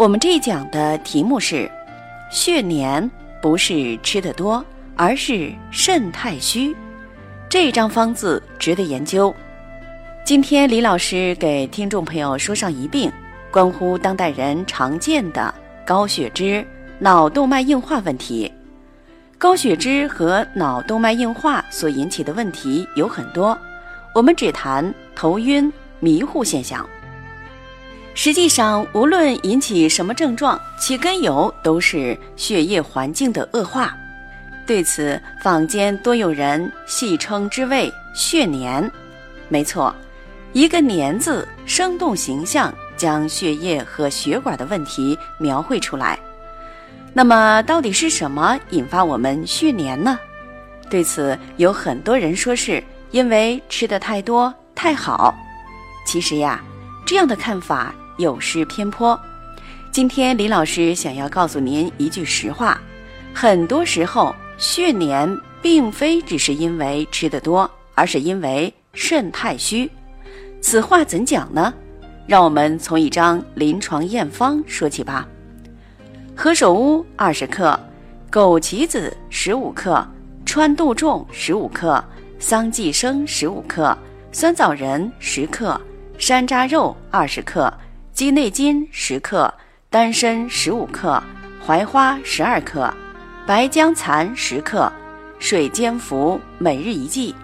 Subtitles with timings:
[0.00, 1.70] 我们这一讲的题目是：
[2.30, 3.10] 血黏
[3.42, 4.64] 不是吃的多，
[4.96, 6.74] 而是肾太虚。
[7.50, 9.34] 这一张方子值得研究。
[10.24, 13.12] 今天李老师给听众朋友说上一病，
[13.50, 15.54] 关乎当代人常见的
[15.84, 16.66] 高血脂、
[16.98, 18.50] 脑动脉硬化问题。
[19.36, 23.58] 高血脂和脑动脉硬化所引起的问题有很多，
[24.14, 26.88] 我们只谈头晕、迷糊现象。
[28.14, 33.96] 实际上，无论引起什么症状，其根由都是血液环境的恶化。
[34.66, 38.90] 对此，坊间多有人戏称之为“血粘”。
[39.48, 39.94] 没错，
[40.52, 46.18] 一个“黏”字，生动形象将血液和血管的问题描绘出来。
[47.12, 50.18] 那么，到底是什么引发我们血粘呢？
[50.90, 52.82] 对此，有很多人说是
[53.12, 55.34] 因为吃的太多太好。
[56.06, 56.62] 其实呀，
[57.10, 57.92] 这样的看法。
[58.18, 59.18] 有失偏颇。
[59.90, 62.80] 今天李老师想要告诉您一句实话：
[63.34, 69.90] 很多时候血黏并非只是因为吃的多，而是因为肾太虚。
[70.60, 71.74] 此话怎讲呢？
[72.28, 75.26] 让我们从一张临床验方说起吧。
[76.36, 77.76] 何首乌二十克，
[78.30, 80.06] 枸杞子十五克，
[80.46, 82.04] 川杜仲十五克，
[82.38, 83.98] 桑寄生十五克，
[84.30, 85.80] 酸枣仁十克，
[86.20, 87.72] 山楂肉二十克。
[88.12, 89.52] 鸡内金十克，
[89.88, 91.20] 丹参十五克，
[91.64, 92.92] 槐花十二克，
[93.46, 94.92] 白姜蚕十克，
[95.38, 97.34] 水煎服，每日一剂。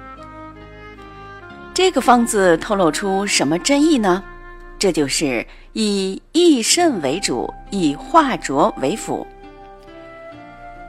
[1.73, 4.23] 这个方子透露出什么真意呢？
[4.79, 9.27] 这就是以益肾为主，以化浊为辅。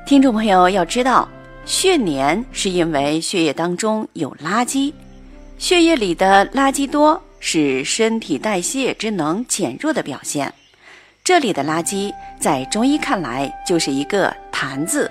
[0.06, 1.30] 听众朋友要知道，
[1.64, 4.92] 血黏是因为血液当中有垃圾，
[5.58, 7.22] 血液里的垃圾多。
[7.50, 10.54] 是身体代谢之能减弱的表现。
[11.24, 15.10] 这里的垃圾，在中医看来就是一个“痰”字。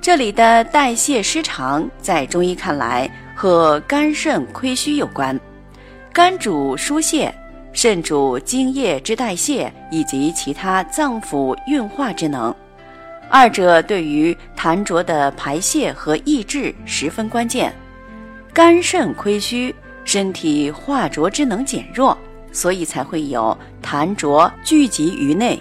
[0.00, 5.36] 这里的代谢失常，在中医看来和肝肾亏虚有关。
[6.12, 7.34] 肝主疏泄，
[7.72, 12.54] 肾主精液之代谢以及其他脏腑运化之能，
[13.28, 17.74] 二者对于痰浊的排泄和抑制十分关键。
[18.54, 19.74] 肝肾亏虚。
[20.12, 22.18] 身体化浊之能减弱，
[22.50, 25.56] 所以才会有痰浊聚集于内。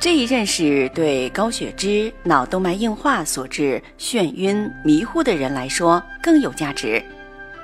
[0.00, 7.04] 这一认识对高血脂、脑动脉硬化所致眩晕迷糊的人来说更有价值，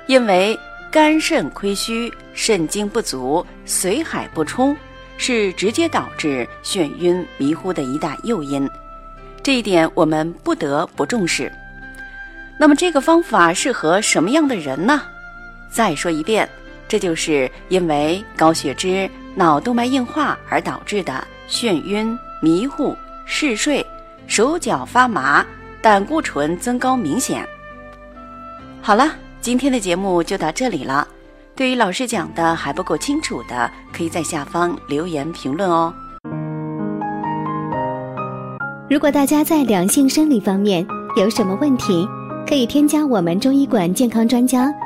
[0.05, 0.55] 因为
[0.91, 4.77] 肝肾亏虚、肾精不足、髓海不充，
[5.17, 8.69] 是直接导致眩晕迷糊的一大诱因。
[9.41, 11.51] 这一点我们不得不重视。
[12.59, 15.01] 那么，这个方法适合什么样的人呢？
[15.75, 16.47] 再说一遍，
[16.87, 23.85] 这就是因为高血脂、脑动脉硬化而导致的眩晕、迷糊、嗜睡、
[24.25, 25.45] 手脚发麻、
[25.81, 27.45] 胆固醇增高明显。
[28.81, 31.05] 好了，今天的节目就到这里了。
[31.57, 35.93] 对于老师讲的还不够清楚的，可以在下方留言评论哦。
[38.89, 40.87] 如果大家在良性生理方面
[41.17, 42.07] 有什么问题，
[42.47, 44.73] 可以添加我们中医馆健康专家。